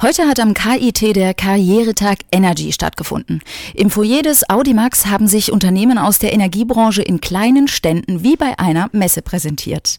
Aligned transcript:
Heute 0.00 0.28
hat 0.28 0.38
am 0.38 0.54
KIT 0.54 1.16
der 1.16 1.34
Karrieretag 1.34 2.18
Energy 2.30 2.70
stattgefunden. 2.70 3.42
Im 3.74 3.90
Foyer 3.90 4.22
des 4.22 4.48
Audimax 4.48 5.06
haben 5.06 5.26
sich 5.26 5.50
Unternehmen 5.50 5.98
aus 5.98 6.20
der 6.20 6.32
Energiebranche 6.32 7.02
in 7.02 7.20
kleinen 7.20 7.66
Ständen 7.66 8.22
wie 8.22 8.36
bei 8.36 8.56
einer 8.60 8.90
Messe 8.92 9.22
präsentiert. 9.22 9.98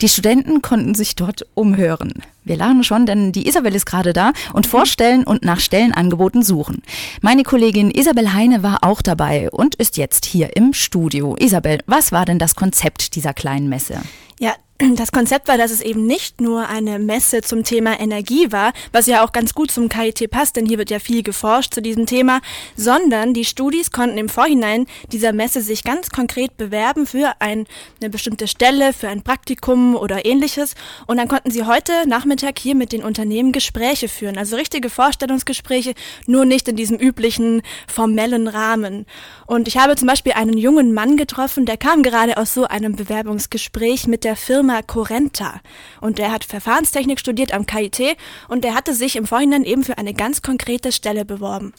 Die 0.00 0.08
Studenten 0.08 0.62
konnten 0.62 0.96
sich 0.96 1.14
dort 1.14 1.46
umhören. 1.54 2.14
Wir 2.42 2.56
lachen 2.56 2.82
schon, 2.82 3.06
denn 3.06 3.30
die 3.30 3.46
Isabel 3.46 3.72
ist 3.76 3.86
gerade 3.86 4.12
da 4.12 4.32
und 4.52 4.66
vorstellen 4.66 5.22
und 5.22 5.44
nach 5.44 5.60
Stellenangeboten 5.60 6.42
suchen. 6.42 6.82
Meine 7.20 7.44
Kollegin 7.44 7.92
Isabel 7.92 8.32
Heine 8.32 8.64
war 8.64 8.82
auch 8.82 9.00
dabei 9.00 9.48
und 9.52 9.76
ist 9.76 9.96
jetzt 9.96 10.24
hier 10.24 10.56
im 10.56 10.72
Studio. 10.72 11.36
Isabel, 11.38 11.78
was 11.86 12.10
war 12.10 12.24
denn 12.24 12.40
das 12.40 12.56
Konzept 12.56 13.14
dieser 13.14 13.32
kleinen 13.32 13.68
Messe? 13.68 14.00
Ja, 14.40 14.54
das 14.78 15.10
Konzept 15.10 15.48
war, 15.48 15.56
dass 15.56 15.70
es 15.70 15.80
eben 15.80 16.06
nicht 16.06 16.40
nur 16.40 16.68
eine 16.68 16.98
Messe 16.98 17.40
zum 17.40 17.64
Thema 17.64 17.98
Energie 17.98 18.52
war, 18.52 18.72
was 18.92 19.06
ja 19.06 19.24
auch 19.24 19.32
ganz 19.32 19.54
gut 19.54 19.70
zum 19.70 19.88
KIT 19.88 20.30
passt, 20.30 20.56
denn 20.56 20.66
hier 20.66 20.76
wird 20.76 20.90
ja 20.90 20.98
viel 20.98 21.22
geforscht 21.22 21.72
zu 21.72 21.80
diesem 21.80 22.04
Thema, 22.04 22.40
sondern 22.76 23.32
die 23.32 23.46
Studis 23.46 23.90
konnten 23.90 24.18
im 24.18 24.28
Vorhinein 24.28 24.86
dieser 25.12 25.32
Messe 25.32 25.62
sich 25.62 25.82
ganz 25.82 26.10
konkret 26.10 26.58
bewerben 26.58 27.06
für 27.06 27.32
ein, 27.38 27.66
eine 28.00 28.10
bestimmte 28.10 28.48
Stelle, 28.48 28.92
für 28.92 29.08
ein 29.08 29.22
Praktikum 29.22 29.96
oder 29.96 30.26
ähnliches. 30.26 30.74
Und 31.06 31.16
dann 31.16 31.28
konnten 31.28 31.50
sie 31.50 31.64
heute 31.64 31.92
Nachmittag 32.06 32.58
hier 32.58 32.74
mit 32.74 32.92
den 32.92 33.02
Unternehmen 33.02 33.52
Gespräche 33.52 34.08
führen, 34.08 34.36
also 34.36 34.56
richtige 34.56 34.90
Vorstellungsgespräche, 34.90 35.94
nur 36.26 36.44
nicht 36.44 36.68
in 36.68 36.76
diesem 36.76 36.98
üblichen 36.98 37.62
formellen 37.86 38.46
Rahmen. 38.46 39.06
Und 39.46 39.68
ich 39.68 39.78
habe 39.78 39.96
zum 39.96 40.08
Beispiel 40.08 40.32
einen 40.32 40.58
jungen 40.58 40.92
Mann 40.92 41.16
getroffen, 41.16 41.64
der 41.64 41.78
kam 41.78 42.02
gerade 42.02 42.36
aus 42.36 42.52
so 42.52 42.64
einem 42.64 42.94
Bewerbungsgespräch 42.94 44.06
mit 44.06 44.24
der 44.24 44.36
Firma 44.36 44.65
Firma 44.66 44.82
Corenta. 44.82 45.60
Und 46.00 46.18
der 46.18 46.32
hat 46.32 46.44
Verfahrenstechnik 46.44 47.20
studiert 47.20 47.54
am 47.54 47.66
KIT 47.66 48.16
und 48.48 48.64
der 48.64 48.74
hatte 48.74 48.94
sich 48.94 49.14
im 49.14 49.24
Vorhinein 49.24 49.62
eben 49.62 49.84
für 49.84 49.96
eine 49.96 50.12
ganz 50.12 50.42
konkrete 50.42 50.90
Stelle 50.90 51.24
beworben. 51.24 51.72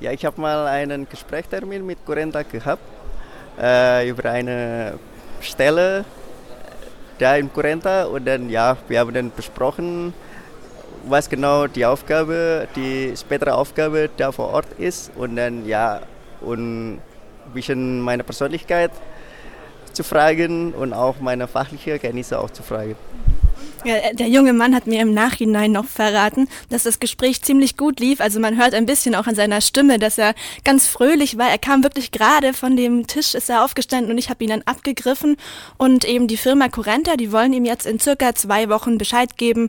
Ja, 0.00 0.12
ich 0.12 0.26
habe 0.26 0.38
mal 0.38 0.66
einen 0.66 1.08
Gesprächstermin 1.08 1.86
mit 1.86 2.04
Corenta 2.04 2.42
gehabt 2.42 2.82
äh, 3.58 4.06
über 4.08 4.30
eine 4.30 4.98
Stelle 5.40 6.04
da 7.18 7.36
in 7.36 7.50
Corenta 7.50 8.04
und 8.04 8.26
dann 8.26 8.50
ja, 8.50 8.76
wir 8.88 8.98
haben 8.98 9.14
dann 9.14 9.30
besprochen, 9.34 10.12
was 11.06 11.30
genau 11.30 11.66
die 11.66 11.86
Aufgabe, 11.86 12.68
die 12.76 13.14
spätere 13.16 13.54
Aufgabe 13.54 14.10
da 14.18 14.32
vor 14.32 14.50
Ort 14.50 14.66
ist 14.78 15.12
und 15.16 15.36
dann 15.36 15.66
ja 15.66 16.02
und 16.42 16.94
ein 16.96 17.02
bisschen 17.54 18.02
meine 18.02 18.22
Persönlichkeit 18.22 18.90
zu 19.94 20.04
fragen 20.04 20.72
und 20.72 20.92
auch 20.92 21.20
meine 21.20 21.48
fachliche 21.48 21.98
Kenntnisse 21.98 22.38
auch 22.38 22.50
zu 22.50 22.62
fragen. 22.62 22.96
Ja, 23.84 23.96
der 24.14 24.28
junge 24.28 24.54
Mann 24.54 24.74
hat 24.74 24.86
mir 24.86 25.02
im 25.02 25.12
Nachhinein 25.12 25.70
noch 25.70 25.84
verraten, 25.84 26.48
dass 26.70 26.84
das 26.84 27.00
Gespräch 27.00 27.42
ziemlich 27.42 27.76
gut 27.76 28.00
lief. 28.00 28.22
Also 28.22 28.40
man 28.40 28.56
hört 28.56 28.72
ein 28.72 28.86
bisschen 28.86 29.14
auch 29.14 29.26
an 29.26 29.34
seiner 29.34 29.60
Stimme, 29.60 29.98
dass 29.98 30.16
er 30.16 30.34
ganz 30.64 30.86
fröhlich 30.88 31.36
war. 31.36 31.50
Er 31.50 31.58
kam 31.58 31.82
wirklich 31.82 32.10
gerade 32.10 32.54
von 32.54 32.76
dem 32.76 33.06
Tisch, 33.06 33.34
ist 33.34 33.50
er 33.50 33.62
aufgestanden 33.62 34.10
und 34.10 34.16
ich 34.16 34.30
habe 34.30 34.42
ihn 34.42 34.48
dann 34.48 34.62
abgegriffen. 34.62 35.36
Und 35.76 36.06
eben 36.06 36.28
die 36.28 36.38
Firma 36.38 36.68
Corenta, 36.70 37.16
die 37.16 37.30
wollen 37.30 37.52
ihm 37.52 37.66
jetzt 37.66 37.84
in 37.84 38.00
circa 38.00 38.34
zwei 38.34 38.70
Wochen 38.70 38.96
Bescheid 38.96 39.36
geben, 39.36 39.68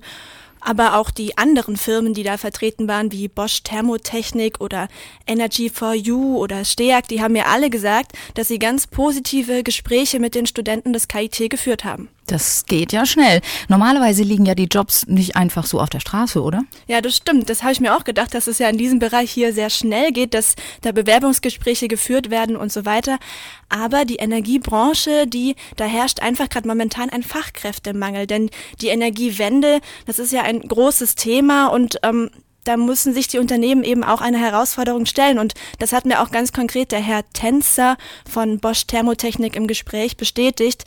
aber 0.65 0.97
auch 0.97 1.11
die 1.11 1.37
anderen 1.37 1.77
Firmen, 1.77 2.13
die 2.13 2.23
da 2.23 2.37
vertreten 2.37 2.87
waren, 2.87 3.11
wie 3.11 3.27
Bosch 3.27 3.61
Thermotechnik 3.63 4.59
oder 4.59 4.87
Energy 5.27 5.69
for 5.69 5.93
You 5.93 6.37
oder 6.37 6.65
STEAG, 6.65 7.07
die 7.07 7.21
haben 7.21 7.33
mir 7.33 7.47
alle 7.47 7.69
gesagt, 7.69 8.13
dass 8.33 8.47
sie 8.47 8.59
ganz 8.59 8.87
positive 8.87 9.63
Gespräche 9.63 10.19
mit 10.19 10.35
den 10.35 10.47
Studenten 10.47 10.91
des 10.91 11.07
KIT 11.07 11.49
geführt 11.49 11.85
haben. 11.85 12.09
Das 12.27 12.65
geht 12.65 12.91
ja 12.91 13.05
schnell. 13.05 13.41
Normalerweise 13.67 14.23
liegen 14.23 14.45
ja 14.45 14.55
die 14.55 14.65
Jobs 14.65 15.05
nicht 15.07 15.35
einfach 15.35 15.65
so 15.65 15.79
auf 15.79 15.89
der 15.89 15.99
Straße, 15.99 16.41
oder? 16.41 16.63
Ja, 16.87 17.01
das 17.01 17.17
stimmt. 17.17 17.49
Das 17.49 17.61
habe 17.61 17.73
ich 17.73 17.79
mir 17.79 17.95
auch 17.95 18.03
gedacht, 18.03 18.33
dass 18.33 18.47
es 18.47 18.57
ja 18.57 18.67
in 18.67 18.77
diesem 18.77 18.99
Bereich 18.99 19.31
hier 19.31 19.53
sehr 19.53 19.69
schnell 19.69 20.11
geht, 20.11 20.33
dass 20.33 20.55
da 20.81 20.91
Bewerbungsgespräche 20.91 21.87
geführt 21.87 22.31
werden 22.31 22.55
und 22.55 22.71
so 22.71 22.85
weiter. 22.85 23.19
Aber 23.69 24.05
die 24.05 24.15
Energiebranche, 24.15 25.27
die, 25.27 25.55
da 25.75 25.85
herrscht 25.85 26.21
einfach 26.21 26.49
gerade 26.49 26.67
momentan 26.67 27.09
ein 27.09 27.23
Fachkräftemangel, 27.23 28.25
denn 28.25 28.49
die 28.81 28.87
Energiewende, 28.87 29.79
das 30.07 30.19
ist 30.19 30.31
ja 30.31 30.41
ein 30.41 30.61
großes 30.61 31.15
Thema 31.15 31.67
und 31.67 31.99
ähm, 32.03 32.29
da 32.65 32.77
müssen 32.77 33.13
sich 33.13 33.27
die 33.27 33.39
Unternehmen 33.39 33.83
eben 33.83 34.03
auch 34.03 34.21
eine 34.21 34.39
Herausforderung 34.39 35.05
stellen. 35.05 35.39
Und 35.39 35.53
das 35.79 35.93
hat 35.93 36.05
mir 36.05 36.21
auch 36.21 36.31
ganz 36.31 36.51
konkret 36.51 36.91
der 36.91 36.99
Herr 36.99 37.23
Tänzer 37.31 37.97
von 38.29 38.59
Bosch 38.59 38.85
Thermotechnik 38.87 39.55
im 39.55 39.67
Gespräch 39.67 40.17
bestätigt, 40.17 40.83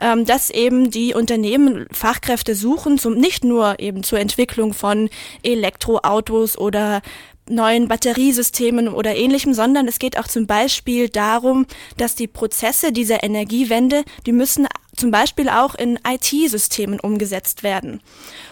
ähm, 0.00 0.24
dass 0.24 0.50
eben 0.50 0.90
die 0.90 1.14
Unternehmen 1.14 1.86
Fachkräfte 1.92 2.54
suchen, 2.54 2.98
zum, 2.98 3.14
nicht 3.14 3.44
nur 3.44 3.78
eben 3.78 4.02
zur 4.02 4.18
Entwicklung 4.18 4.74
von 4.74 5.10
Elektroautos 5.42 6.58
oder 6.58 7.02
neuen 7.50 7.88
Batteriesystemen 7.88 8.88
oder 8.88 9.16
ähnlichem, 9.16 9.54
sondern 9.54 9.88
es 9.88 9.98
geht 9.98 10.18
auch 10.18 10.28
zum 10.28 10.46
Beispiel 10.46 11.08
darum, 11.08 11.66
dass 11.96 12.14
die 12.14 12.26
Prozesse 12.26 12.92
dieser 12.92 13.22
Energiewende, 13.22 14.04
die 14.26 14.32
müssen 14.32 14.66
zum 14.98 15.10
Beispiel 15.10 15.48
auch 15.48 15.74
in 15.74 15.98
IT-Systemen 16.06 17.00
umgesetzt 17.00 17.62
werden. 17.62 18.00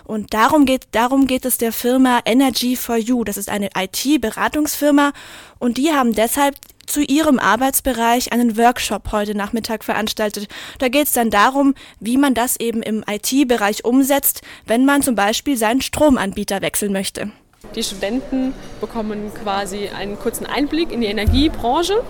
Und 0.05 0.33
darum 0.33 0.65
geht, 0.65 0.89
darum 0.93 1.27
geht 1.27 1.45
es 1.45 1.59
der 1.59 1.73
Firma 1.73 2.21
Energy 2.25 2.77
for 2.77 2.97
You. 2.97 3.25
Das 3.25 3.37
ist 3.37 3.49
eine 3.49 3.71
IT-Beratungsfirma 3.77 5.13
und 5.59 5.77
die 5.77 5.93
haben 5.93 6.15
deshalb 6.15 6.57
zu 6.87 7.03
ihrem 7.03 7.39
Arbeitsbereich 7.39 8.33
einen 8.33 8.57
Workshop 8.57 9.11
heute 9.13 9.35
Nachmittag 9.35 9.85
veranstaltet. 9.85 10.49
Da 10.79 10.89
geht 10.89 11.07
es 11.07 11.13
dann 11.13 11.31
darum, 11.31 11.75
wie 12.01 12.17
man 12.17 12.35
das 12.35 12.59
eben 12.59 12.83
im 12.83 13.05
IT-Bereich 13.09 13.85
umsetzt, 13.85 14.43
wenn 14.67 14.85
man 14.85 15.03
zum 15.03 15.15
Beispiel 15.15 15.57
seinen 15.57 15.81
Stromanbieter 15.81 16.63
wechseln 16.63 16.93
möchte. 16.93 17.31
Die 17.75 17.83
Studenten 17.83 18.55
bekommen 18.81 19.33
quasi 19.35 19.89
einen 19.89 20.19
kurzen 20.19 20.47
Einblick 20.47 20.93
in 20.93 21.01
die 21.01 21.09
Energiebranche 21.09 22.05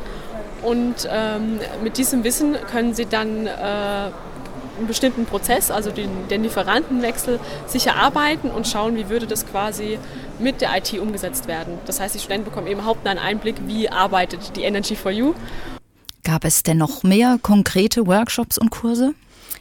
und 0.62 1.08
ähm, 1.10 1.58
mit 1.82 1.98
diesem 1.98 2.24
Wissen 2.24 2.56
können 2.70 2.94
sie 2.94 3.06
dann 3.06 3.46
äh, 3.46 3.50
einen 4.78 4.86
bestimmten 4.86 5.26
Prozess, 5.26 5.70
also 5.70 5.90
den, 5.90 6.28
den 6.28 6.42
Lieferantenwechsel, 6.42 7.40
sich 7.66 7.86
erarbeiten 7.86 8.50
und 8.50 8.66
schauen, 8.66 8.96
wie 8.96 9.08
würde 9.08 9.26
das 9.26 9.46
quasi 9.46 9.98
mit 10.38 10.60
der 10.60 10.76
IT 10.76 10.98
umgesetzt 10.98 11.48
werden. 11.48 11.78
Das 11.86 12.00
heißt, 12.00 12.14
die 12.14 12.18
Studenten 12.18 12.46
bekommen 12.46 12.66
eben 12.66 12.80
überhaupt 12.80 13.06
einen 13.06 13.18
Einblick, 13.18 13.56
wie 13.66 13.88
arbeitet 13.88 14.56
die 14.56 14.62
Energy 14.62 14.96
for 14.96 15.10
You. 15.10 15.34
Gab 16.24 16.44
es 16.44 16.62
denn 16.62 16.78
noch 16.78 17.02
mehr 17.02 17.38
konkrete 17.40 18.06
Workshops 18.06 18.58
und 18.58 18.70
Kurse? 18.70 19.14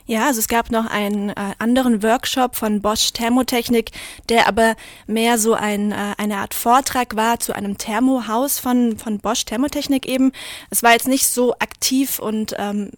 Ja, 0.08 0.28
also 0.28 0.40
es 0.40 0.48
gab 0.48 0.70
noch 0.70 0.86
einen 0.86 1.30
äh, 1.30 1.34
anderen 1.58 2.04
Workshop 2.04 2.56
von 2.56 2.80
Bosch 2.80 3.12
Thermotechnik, 3.14 3.90
der 4.30 4.48
aber 4.48 4.76
mehr 5.08 5.40
so 5.40 5.56
ein, 5.56 5.92
äh, 5.92 6.14
eine 6.18 6.38
Art 6.38 6.54
Vortrag 6.54 7.16
war 7.16 7.40
zu 7.40 7.54
einem 7.54 7.80
Thermohaus 7.80 8.60
von, 8.60 9.00
von 9.00 9.18
Bosch 9.18 9.46
Thermotechnik 9.46 10.06
eben. 10.06 10.32
Es 10.70 10.84
war 10.84 10.92
jetzt 10.92 11.08
nicht 11.08 11.26
so 11.26 11.54
aktiv 11.54 12.20
und 12.20 12.54
ähm, 12.60 12.92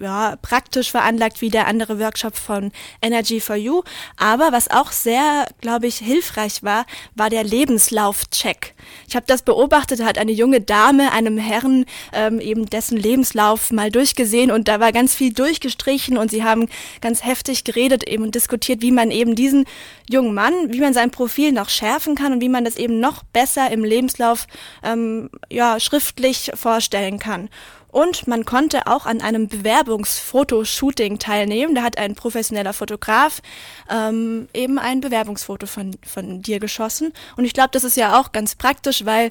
ja, 0.00 0.36
praktisch 0.42 0.90
veranlagt 0.90 1.40
wie 1.40 1.50
der 1.50 1.66
andere 1.66 1.98
Workshop 1.98 2.36
von 2.36 2.72
Energy 3.00 3.40
for 3.40 3.56
You. 3.56 3.82
Aber 4.16 4.52
was 4.52 4.70
auch 4.70 4.92
sehr, 4.92 5.46
glaube 5.60 5.86
ich, 5.86 5.96
hilfreich 5.96 6.62
war, 6.62 6.86
war 7.14 7.30
der 7.30 7.44
Lebenslauf-Check. 7.44 8.74
Ich 9.08 9.16
habe 9.16 9.26
das 9.26 9.42
beobachtet, 9.42 10.00
da 10.00 10.04
hat 10.04 10.18
eine 10.18 10.32
junge 10.32 10.60
Dame 10.60 11.12
einem 11.12 11.38
Herrn 11.38 11.84
ähm, 12.12 12.40
eben 12.40 12.66
dessen 12.66 12.96
Lebenslauf 12.96 13.70
mal 13.70 13.90
durchgesehen 13.90 14.50
und 14.50 14.68
da 14.68 14.80
war 14.80 14.92
ganz 14.92 15.14
viel 15.14 15.32
durchgestrichen 15.32 16.16
und 16.16 16.30
sie 16.30 16.44
haben 16.44 16.68
ganz 17.00 17.24
heftig 17.24 17.64
geredet 17.64 18.04
eben 18.08 18.24
und 18.24 18.34
diskutiert, 18.34 18.82
wie 18.82 18.92
man 18.92 19.10
eben 19.10 19.34
diesen 19.34 19.64
jungen 20.08 20.34
Mann, 20.34 20.72
wie 20.72 20.80
man 20.80 20.94
sein 20.94 21.10
Profil 21.10 21.52
noch 21.52 21.68
schärfen 21.68 22.14
kann 22.14 22.32
und 22.32 22.40
wie 22.40 22.48
man 22.48 22.64
das 22.64 22.76
eben 22.76 23.00
noch 23.00 23.22
besser 23.22 23.70
im 23.70 23.84
Lebenslauf 23.84 24.46
ähm, 24.82 25.30
ja, 25.50 25.80
schriftlich 25.80 26.50
vorstellen 26.54 27.18
kann. 27.18 27.48
Und 27.92 28.26
man 28.26 28.44
konnte 28.44 28.86
auch 28.86 29.06
an 29.06 29.20
einem 29.20 29.48
Bewerbungsfotoshooting 29.48 31.18
teilnehmen. 31.18 31.74
Da 31.74 31.82
hat 31.82 31.98
ein 31.98 32.14
professioneller 32.14 32.72
Fotograf 32.72 33.42
ähm, 33.90 34.48
eben 34.54 34.78
ein 34.78 35.02
Bewerbungsfoto 35.02 35.66
von, 35.66 35.96
von 36.04 36.42
dir 36.42 36.58
geschossen. 36.58 37.12
Und 37.36 37.44
ich 37.44 37.52
glaube, 37.52 37.68
das 37.72 37.84
ist 37.84 37.96
ja 37.96 38.18
auch 38.18 38.32
ganz 38.32 38.54
praktisch, 38.54 39.04
weil 39.04 39.30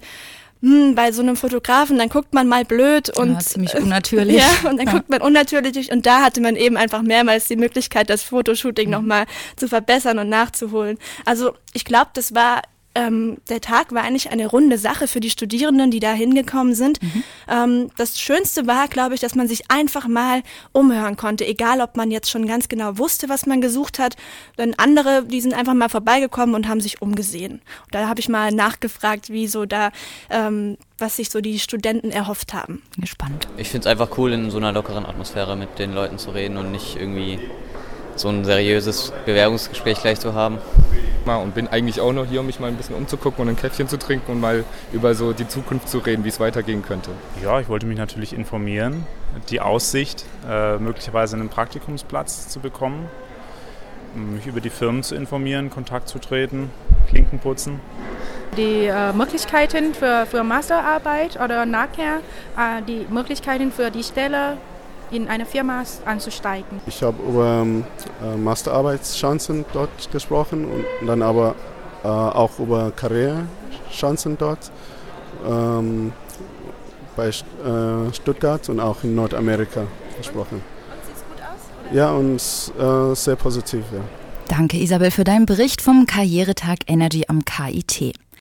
hm, 0.61 0.93
bei 0.93 1.11
so 1.11 1.23
einem 1.23 1.35
Fotografen, 1.35 1.97
dann 1.97 2.09
guckt 2.09 2.35
man 2.35 2.47
mal 2.47 2.63
blöd 2.63 3.09
und 3.17 3.33
ja, 3.33 3.39
ziemlich 3.39 3.75
unnatürlich. 3.75 4.37
Ja, 4.37 4.69
und 4.69 4.77
dann 4.77 4.85
ja. 4.85 4.93
guckt 4.93 5.09
man 5.09 5.21
unnatürlich 5.21 5.91
und 5.91 6.05
da 6.05 6.21
hatte 6.21 6.39
man 6.39 6.55
eben 6.55 6.77
einfach 6.77 7.01
mehrmals 7.01 7.47
die 7.47 7.55
Möglichkeit, 7.55 8.11
das 8.11 8.21
Fotoshooting 8.21 8.85
mhm. 8.85 8.91
nochmal 8.91 9.25
zu 9.55 9.67
verbessern 9.67 10.19
und 10.19 10.29
nachzuholen. 10.29 10.99
Also 11.25 11.55
ich 11.73 11.83
glaube, 11.83 12.11
das 12.13 12.35
war 12.35 12.61
ähm, 12.95 13.37
der 13.49 13.61
Tag 13.61 13.93
war 13.93 14.03
eigentlich 14.03 14.31
eine 14.31 14.47
runde 14.47 14.77
Sache 14.77 15.07
für 15.07 15.19
die 15.19 15.29
Studierenden, 15.29 15.91
die 15.91 15.99
da 15.99 16.13
hingekommen 16.13 16.75
sind. 16.75 17.01
Mhm. 17.01 17.23
Ähm, 17.49 17.91
das 17.97 18.19
Schönste 18.19 18.67
war, 18.67 18.87
glaube 18.87 19.15
ich, 19.15 19.21
dass 19.21 19.35
man 19.35 19.47
sich 19.47 19.71
einfach 19.71 20.07
mal 20.07 20.43
umhören 20.73 21.15
konnte, 21.15 21.45
egal 21.45 21.81
ob 21.81 21.95
man 21.95 22.11
jetzt 22.11 22.29
schon 22.29 22.45
ganz 22.47 22.67
genau 22.67 22.97
wusste, 22.97 23.29
was 23.29 23.45
man 23.45 23.61
gesucht 23.61 23.99
hat. 23.99 24.15
Denn 24.57 24.77
andere, 24.77 25.23
die 25.23 25.41
sind 25.41 25.53
einfach 25.53 25.73
mal 25.73 25.89
vorbeigekommen 25.89 26.55
und 26.55 26.67
haben 26.67 26.81
sich 26.81 27.01
umgesehen. 27.01 27.53
Und 27.53 27.95
da 27.95 28.07
habe 28.07 28.19
ich 28.19 28.29
mal 28.29 28.51
nachgefragt, 28.51 29.29
wie 29.29 29.47
so 29.47 29.65
da, 29.65 29.91
ähm, 30.29 30.77
was 30.97 31.15
sich 31.15 31.29
so 31.29 31.41
die 31.41 31.59
Studenten 31.59 32.11
erhofft 32.11 32.53
haben. 32.53 32.81
Gespannt. 32.97 33.47
Ich 33.57 33.69
finde 33.69 33.87
es 33.87 33.91
einfach 33.91 34.17
cool, 34.17 34.33
in 34.33 34.51
so 34.51 34.57
einer 34.57 34.73
lockeren 34.73 35.05
Atmosphäre 35.05 35.55
mit 35.55 35.79
den 35.79 35.93
Leuten 35.93 36.17
zu 36.17 36.31
reden 36.31 36.57
und 36.57 36.71
nicht 36.71 36.97
irgendwie 36.97 37.39
so 38.15 38.27
ein 38.29 38.43
seriöses 38.43 39.13
Bewerbungsgespräch 39.25 40.01
gleich 40.01 40.19
zu 40.19 40.33
haben. 40.33 40.59
Und 41.25 41.55
bin 41.55 41.67
eigentlich 41.67 42.01
auch 42.01 42.13
noch 42.13 42.25
hier, 42.25 42.41
um 42.41 42.45
mich 42.45 42.59
mal 42.59 42.67
ein 42.67 42.75
bisschen 42.75 42.95
umzugucken 42.95 43.43
und 43.43 43.49
ein 43.49 43.55
Käffchen 43.55 43.87
zu 43.87 43.97
trinken 43.97 44.31
und 44.31 44.39
mal 44.39 44.63
über 44.91 45.13
so 45.15 45.33
die 45.33 45.47
Zukunft 45.47 45.87
zu 45.87 45.99
reden, 45.99 46.23
wie 46.23 46.29
es 46.29 46.39
weitergehen 46.39 46.81
könnte. 46.81 47.11
Ja, 47.43 47.59
ich 47.59 47.69
wollte 47.69 47.85
mich 47.85 47.97
natürlich 47.97 48.33
informieren, 48.33 49.05
die 49.49 49.61
Aussicht, 49.61 50.25
äh, 50.49 50.77
möglicherweise 50.77 51.35
einen 51.35 51.49
Praktikumsplatz 51.49 52.49
zu 52.49 52.59
bekommen, 52.59 53.07
mich 54.15 54.45
über 54.45 54.59
die 54.59 54.69
Firmen 54.69 55.03
zu 55.03 55.15
informieren, 55.15 55.69
Kontakt 55.69 56.07
zu 56.07 56.19
treten, 56.19 56.69
Klinken 57.09 57.39
putzen. 57.39 57.79
Die 58.57 58.87
äh, 58.87 59.13
Möglichkeiten 59.13 59.93
für, 59.93 60.25
für 60.25 60.43
Masterarbeit 60.43 61.39
oder 61.39 61.65
nachher 61.65 62.17
äh, 62.57 62.81
die 62.85 63.05
Möglichkeiten 63.09 63.71
für 63.71 63.91
die 63.91 64.03
Stelle 64.03 64.57
in 65.11 65.27
eine 65.27 65.45
Firma 65.45 65.83
anzusteigen. 66.05 66.79
Ich 66.87 67.03
habe 67.03 67.21
über 67.23 67.65
äh, 68.23 68.37
Masterarbeitschancen 68.37 69.65
dort 69.73 70.11
gesprochen 70.11 70.65
und 70.65 71.07
dann 71.07 71.21
aber 71.21 71.55
äh, 72.03 72.07
auch 72.07 72.57
über 72.59 72.91
Karrierechancen 72.91 74.37
dort 74.37 74.71
ähm, 75.45 76.13
bei 77.15 77.27
äh, 77.27 78.13
Stuttgart 78.13 78.67
und 78.69 78.79
auch 78.79 79.03
in 79.03 79.15
Nordamerika 79.15 79.83
gesprochen. 80.17 80.61
Und 80.61 81.05
sieht 81.05 81.15
gut 81.27 81.41
aus? 81.41 81.91
Oder? 81.91 81.97
Ja, 81.97 82.11
und 82.11 83.11
äh, 83.11 83.15
sehr 83.15 83.35
positiv, 83.35 83.83
ja. 83.93 84.01
Danke, 84.47 84.77
Isabel, 84.77 85.11
für 85.11 85.23
deinen 85.23 85.45
Bericht 85.45 85.81
vom 85.81 86.05
Karrieretag 86.05 86.79
Energy 86.87 87.25
am 87.27 87.45
KIT. 87.45 88.13